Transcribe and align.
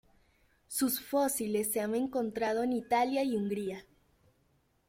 Sus 0.67 0.99
fósiles 0.99 1.71
se 1.71 1.79
han 1.79 1.93
encontrado 1.93 2.63
en 2.63 2.73
Italia 2.73 3.21
y 3.23 3.35
Hungría. 3.37 3.85